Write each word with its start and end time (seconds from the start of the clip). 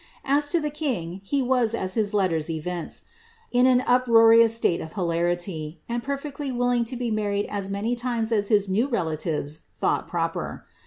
As 0.25 0.49
to 0.49 0.59
the 0.59 0.71
king, 0.71 1.21
he 1.23 1.43
>vaj. 1.43 1.75
as 1.75 1.93
his 1.93 2.11
letters 2.11 2.49
evince, 2.49 3.03
in 3.51 3.67
an 3.67 3.83
uproarious 3.85 4.57
slate 4.57 4.81
of 4.81 4.93
hilarity, 4.93 5.79
and 5.87 6.01
perfectly 6.01 6.51
wil 6.51 6.69
ling 6.69 6.83
to 6.85 6.95
be 6.95 7.11
married 7.11 7.45
as 7.49 7.69
many 7.69 7.95
times 7.95 8.31
as 8.31 8.47
his 8.47 8.67
new 8.67 8.87
relatives 8.87 9.59
ihoushi 9.79 10.07
proper. 10.07 10.65